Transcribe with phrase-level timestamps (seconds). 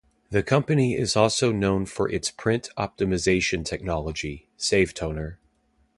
[0.31, 5.35] The company is also known for its print optimization technology, SaveToner.